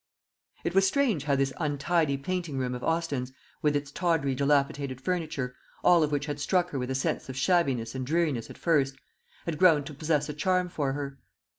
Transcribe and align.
It 0.63 0.73
was 0.73 0.87
strange 0.87 1.25
how 1.25 1.35
this 1.35 1.53
untidy 1.59 2.17
painting 2.17 2.57
room 2.57 2.73
of 2.73 2.83
Austin's, 2.83 3.31
with 3.61 3.75
its 3.75 3.91
tawdry 3.91 4.33
dilapidated 4.33 4.99
furniture 4.99 5.55
all 5.83 6.01
of 6.01 6.11
which 6.11 6.25
had 6.25 6.39
struck 6.39 6.71
her 6.71 6.79
with 6.79 6.89
a 6.89 6.95
sense 6.95 7.29
of 7.29 7.37
shabbiness 7.37 7.93
and 7.93 8.03
dreariness 8.03 8.49
at 8.49 8.57
first 8.57 8.95
had 9.45 9.59
grown 9.59 9.83
to 9.83 9.93
possess 9.93 10.27
a 10.27 10.33
charm 10.33 10.69
for 10.69 10.93
her. 10.93 11.19